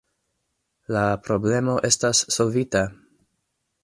[0.95, 2.83] La problemo estas solvita!